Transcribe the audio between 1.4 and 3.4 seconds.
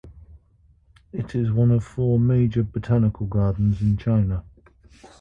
one of four major botanical